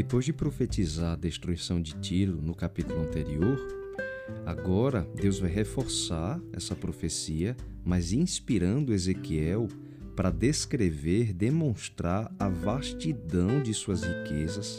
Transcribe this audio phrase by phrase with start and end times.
[0.00, 3.58] Depois de profetizar a destruição de Tiro no capítulo anterior,
[4.46, 7.54] agora Deus vai reforçar essa profecia,
[7.84, 9.68] mas inspirando Ezequiel
[10.16, 14.78] para descrever, demonstrar a vastidão de suas riquezas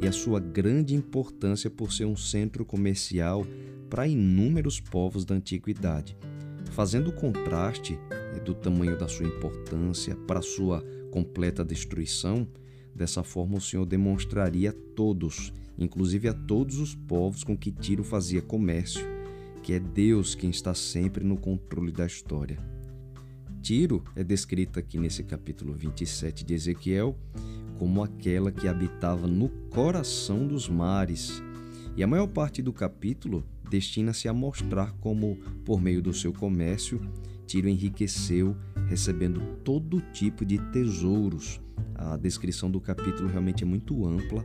[0.00, 3.46] e a sua grande importância por ser um centro comercial
[3.88, 6.18] para inúmeros povos da antiguidade,
[6.72, 7.96] fazendo o contraste
[8.44, 12.48] do tamanho da sua importância para sua completa destruição.
[12.96, 18.02] Dessa forma, o Senhor demonstraria a todos, inclusive a todos os povos com que Tiro
[18.02, 19.06] fazia comércio,
[19.62, 22.58] que é Deus quem está sempre no controle da história.
[23.60, 27.14] Tiro é descrita aqui nesse capítulo 27 de Ezequiel
[27.78, 31.42] como aquela que habitava no coração dos mares.
[31.98, 36.98] E a maior parte do capítulo destina-se a mostrar como, por meio do seu comércio,
[37.46, 41.60] Tiro enriqueceu, recebendo todo tipo de tesouros.
[41.94, 44.44] A descrição do capítulo realmente é muito ampla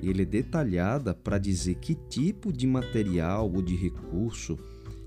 [0.00, 4.58] e ele é detalhada para dizer que tipo de material ou de recurso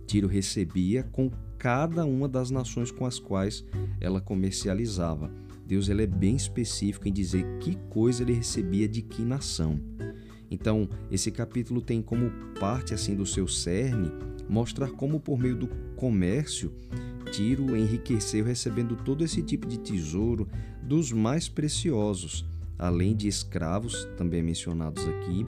[0.05, 3.63] Tiro recebia com cada uma das nações com as quais
[3.99, 5.31] ela comercializava.
[5.65, 9.79] Deus ele é bem específico em dizer que coisa ele recebia de que nação.
[10.49, 14.11] Então, esse capítulo tem como parte assim do seu cerne
[14.49, 16.73] mostrar como por meio do comércio
[17.31, 20.47] Tiro enriqueceu recebendo todo esse tipo de tesouro
[20.83, 22.45] dos mais preciosos,
[22.77, 25.45] além de escravos, também mencionados aqui,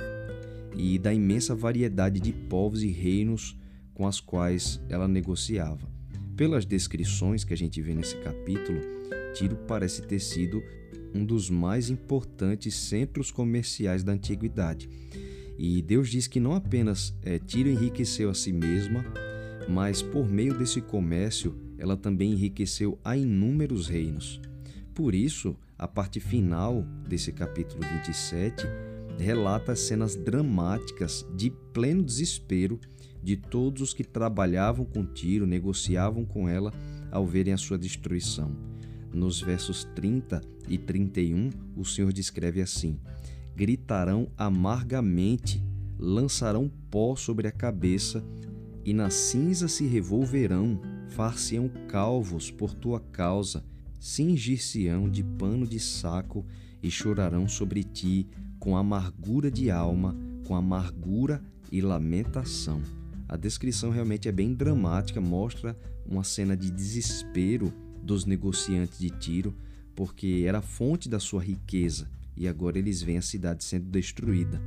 [0.76, 3.58] e da imensa variedade de povos e reinos
[3.94, 5.92] com as quais ela negociava.
[6.36, 8.80] Pelas descrições que a gente vê nesse capítulo,
[9.36, 10.64] Tiro parece ter sido
[11.14, 14.90] um dos mais importantes centros comerciais da antiguidade.
[15.58, 19.06] E Deus diz que não apenas é, Tiro enriqueceu a si mesma,
[19.70, 24.40] mas por meio desse comércio ela também enriqueceu a inúmeros reinos.
[24.96, 28.66] Por isso, a parte final desse capítulo 27
[29.20, 32.80] relata as cenas dramáticas de pleno desespero
[33.22, 36.72] de todos os que trabalhavam com Tiro, negociavam com ela
[37.12, 38.56] ao verem a sua destruição.
[39.12, 40.40] Nos versos 30
[40.70, 42.98] e 31, o Senhor descreve assim:
[43.54, 45.62] Gritarão amargamente,
[46.00, 48.24] lançarão pó sobre a cabeça,
[48.86, 50.80] e na cinza se revolverão,
[51.14, 53.64] far-se-ão calvos por tua causa,
[54.00, 56.44] cingir-se-ão de pano de saco
[56.82, 58.28] e chorarão sobre ti
[58.60, 60.16] com amargura de alma,
[60.48, 62.82] com amargura e lamentação.
[63.30, 69.56] A descrição realmente é bem dramática, mostra uma cena de desespero dos negociantes de Tiro,
[69.96, 74.60] porque era a fonte da sua riqueza e agora eles veem a cidade sendo destruída.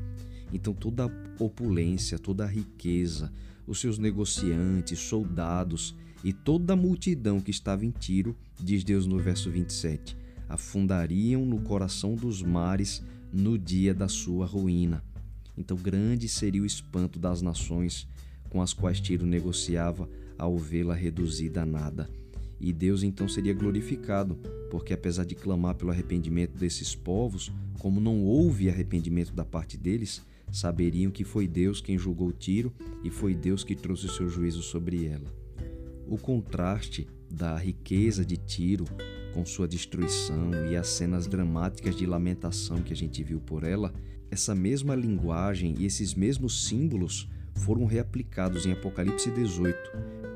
[0.53, 3.33] Então toda a opulência, toda a riqueza,
[3.67, 5.95] os seus negociantes, soldados
[6.27, 10.17] e toda a multidão que estava em Tiro, diz Deus no verso 27,
[10.49, 13.01] afundariam no coração dos mares
[13.33, 15.05] no dia da sua ruína.
[15.57, 18.09] Então grande seria o espanto das nações
[18.51, 22.11] com as quais Tiro negociava ao vê-la reduzida a nada.
[22.59, 24.35] E Deus então seria glorificado,
[24.69, 30.21] porque apesar de clamar pelo arrependimento desses povos, como não houve arrependimento da parte deles,
[30.51, 32.73] saberiam que foi Deus quem julgou Tiro
[33.05, 35.46] e foi Deus que trouxe o seu juízo sobre ela.
[36.09, 38.85] O contraste da riqueza de Tiro
[39.35, 43.93] com sua destruição e as cenas dramáticas de lamentação que a gente viu por ela,
[44.31, 49.77] essa mesma linguagem e esses mesmos símbolos foram reaplicados em Apocalipse 18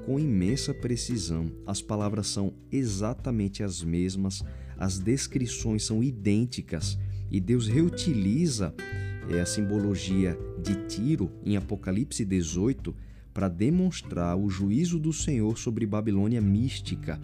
[0.05, 1.51] com imensa precisão.
[1.67, 4.43] As palavras são exatamente as mesmas,
[4.77, 6.99] as descrições são idênticas
[7.31, 8.75] e Deus reutiliza
[9.31, 12.95] é, a simbologia de Tiro em Apocalipse 18
[13.33, 17.21] para demonstrar o juízo do Senhor sobre Babilônia mística,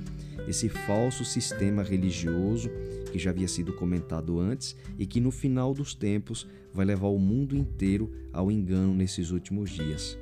[0.49, 2.71] esse falso sistema religioso
[3.12, 7.19] que já havia sido comentado antes e que no final dos tempos vai levar o
[7.19, 10.19] mundo inteiro ao engano nesses últimos dias.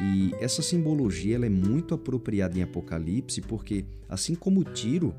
[0.00, 5.14] E essa simbologia ela é muito apropriada em Apocalipse porque, assim como Tiro,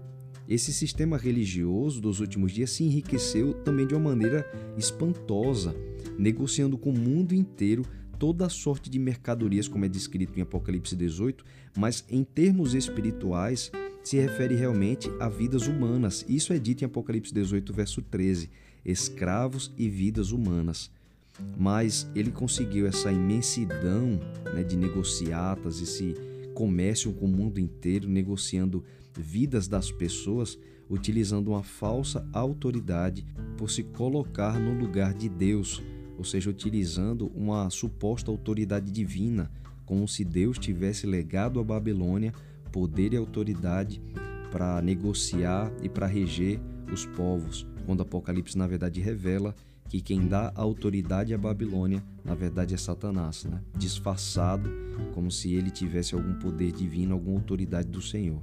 [0.48, 4.46] esse sistema religioso dos últimos dias se enriqueceu também de uma maneira
[4.78, 5.76] espantosa,
[6.20, 7.84] negociando com o mundo inteiro
[8.18, 11.46] toda sorte de mercadorias, como é descrito em Apocalipse 18,
[11.78, 13.72] mas em termos espirituais
[14.04, 16.26] se refere realmente a vidas humanas.
[16.28, 18.50] Isso é dito em Apocalipse 18, verso 13:
[18.86, 20.92] escravos e vidas humanas.
[21.58, 24.20] Mas ele conseguiu essa imensidão
[24.54, 26.14] né, de negociatas, esse
[26.54, 28.84] comércio com o mundo inteiro, negociando
[29.14, 30.58] vidas das pessoas,
[30.90, 33.26] utilizando uma falsa autoridade
[33.58, 35.82] por se colocar no lugar de Deus,
[36.18, 39.52] ou seja, utilizando uma suposta autoridade divina,
[39.86, 42.34] como se Deus tivesse legado à Babilônia
[42.72, 44.02] poder e autoridade
[44.52, 46.60] para negociar e para reger
[46.92, 49.56] os povos, quando Apocalipse na verdade revela
[49.88, 53.62] que quem dá autoridade à Babilônia, na verdade é Satanás, né?
[53.78, 54.70] disfarçado
[55.14, 58.42] como se ele tivesse algum poder divino, alguma autoridade do Senhor.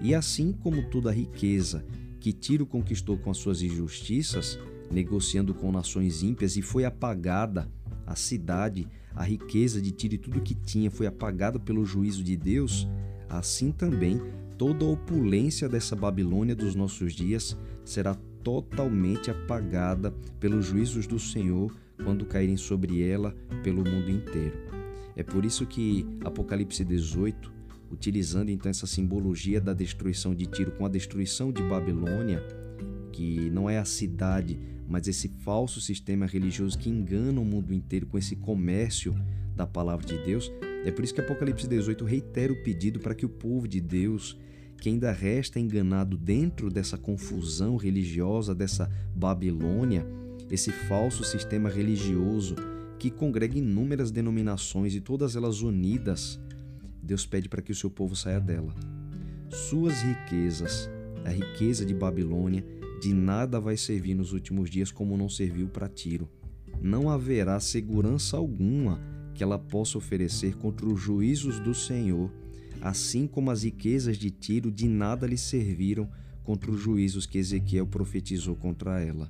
[0.00, 1.84] E assim como toda riqueza
[2.18, 4.58] que Tiro conquistou com as suas injustiças,
[4.90, 7.68] negociando com nações ímpias e foi apagada
[8.06, 12.36] a cidade, a riqueza de Tiro e tudo que tinha foi apagada pelo juízo de
[12.36, 12.88] Deus,
[13.28, 14.20] assim também
[14.58, 21.74] toda a opulência dessa Babilônia dos nossos dias será totalmente apagada pelos juízos do Senhor
[22.04, 24.58] quando caírem sobre ela pelo mundo inteiro.
[25.14, 27.52] É por isso que Apocalipse 18,
[27.90, 32.42] utilizando então essa simbologia da destruição de Tiro com a destruição de Babilônia,
[33.12, 34.58] que não é a cidade,
[34.90, 39.14] mas esse falso sistema religioso que engana o mundo inteiro com esse comércio
[39.54, 40.50] da palavra de Deus.
[40.84, 44.36] É por isso que Apocalipse 18 reitera o pedido para que o povo de Deus,
[44.78, 50.04] que ainda resta enganado dentro dessa confusão religiosa, dessa Babilônia,
[50.50, 52.56] esse falso sistema religioso
[52.98, 56.40] que congrega inúmeras denominações e todas elas unidas,
[57.00, 58.74] Deus pede para que o seu povo saia dela.
[59.48, 60.90] Suas riquezas,
[61.24, 62.64] a riqueza de Babilônia,
[63.00, 66.28] de nada vai servir nos últimos dias como não serviu para Tiro.
[66.82, 69.00] Não haverá segurança alguma
[69.34, 72.30] que ela possa oferecer contra os juízos do Senhor,
[72.80, 76.08] assim como as riquezas de Tiro de nada lhe serviram
[76.44, 79.28] contra os juízos que Ezequiel profetizou contra ela.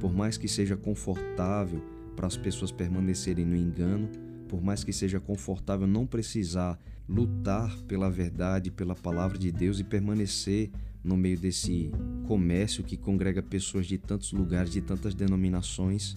[0.00, 1.82] Por mais que seja confortável
[2.16, 4.08] para as pessoas permanecerem no engano,
[4.48, 6.78] por mais que seja confortável não precisar
[7.08, 10.70] lutar pela verdade, pela palavra de Deus e permanecer
[11.04, 11.92] no meio desse
[12.26, 16.16] comércio que congrega pessoas de tantos lugares, de tantas denominações,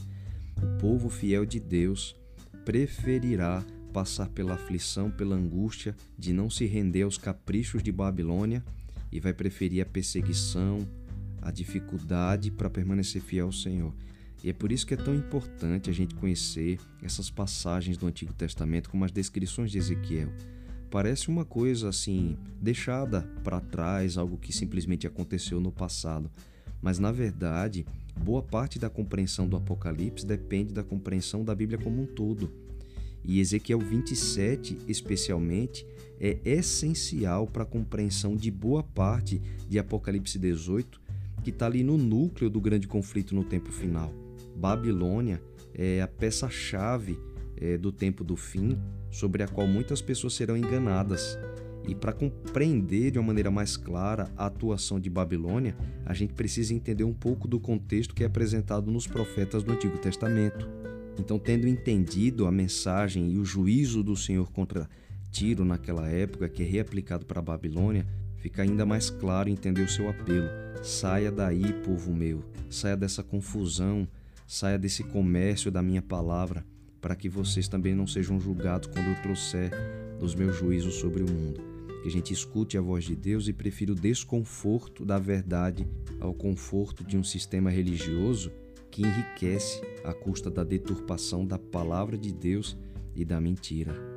[0.56, 2.16] o povo fiel de Deus
[2.64, 8.64] preferirá passar pela aflição, pela angústia de não se render aos caprichos de Babilônia
[9.12, 10.88] e vai preferir a perseguição,
[11.42, 13.94] a dificuldade para permanecer fiel ao Senhor.
[14.44, 18.34] E é por isso que é tão importante a gente conhecer essas passagens do Antigo
[18.34, 20.30] Testamento, como as descrições de Ezequiel
[20.90, 26.32] Parece uma coisa assim, deixada para trás, algo que simplesmente aconteceu no passado.
[26.82, 27.86] Mas na verdade,
[28.24, 32.52] boa parte da compreensão do Apocalipse depende da compreensão da Bíblia como um todo.
[33.24, 35.86] E Ezequiel 27, especialmente,
[36.20, 41.02] é essencial para a compreensão de boa parte de Apocalipse 18,
[41.44, 44.14] que está ali no núcleo do grande conflito no tempo final.
[44.56, 45.42] Babilônia
[45.74, 47.20] é a peça-chave
[47.60, 48.78] é, do tempo do fim,
[49.10, 51.38] sobre a qual muitas pessoas serão enganadas.
[51.88, 55.76] E para compreender de uma maneira mais clara a atuação de Babilônia,
[56.06, 59.98] a gente precisa entender um pouco do contexto que é apresentado nos profetas do Antigo
[59.98, 60.68] Testamento.
[61.18, 64.90] Então, tendo entendido a mensagem e o juízo do Senhor contra
[65.32, 68.06] Tiro naquela época, que é reaplicado para a Babilônia,
[68.36, 70.48] fica ainda mais claro entender o seu apelo.
[70.84, 74.08] Saia daí, povo meu, saia dessa confusão,
[74.46, 76.66] saia desse comércio da minha palavra
[77.02, 79.72] para que vocês também não sejam julgados quando eu trouxer
[80.22, 81.62] os meus juízos sobre o mundo.
[82.02, 85.88] Que a gente escute a voz de Deus e prefira o desconforto da verdade
[86.20, 88.52] ao conforto de um sistema religioso
[88.90, 92.78] que enriquece à custa da deturpação da palavra de Deus
[93.16, 94.17] e da mentira.